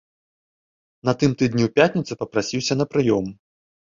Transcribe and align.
На 1.09 1.13
тым 1.23 1.31
тыдні 1.41 1.63
ў 1.65 1.69
пятніцу 1.79 2.13
папрасіўся 2.21 2.73
на 2.83 2.87
прыём. 2.95 3.25